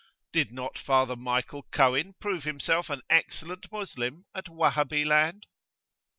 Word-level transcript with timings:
Did 0.33 0.51
not 0.51 0.79
Father 0.79 1.15
Michael 1.15 1.61
Cohen 1.71 2.15
prove 2.19 2.43
himself 2.43 2.89
an 2.89 3.03
excellent 3.07 3.71
Moslem 3.71 4.25
at 4.33 4.45
Wahhabi 4.45 5.05
land? 5.05 5.45